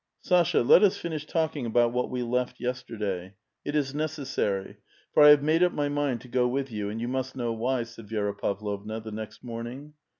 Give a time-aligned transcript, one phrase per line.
[0.23, 3.35] Sasha, let us finish talking about what we left yesterday.
[3.63, 4.77] It is necessary;
[5.13, 7.53] for I have made up my mind to go with you: and you must know
[7.53, 9.93] why," said Vi^ra Pavlovna, the next morning.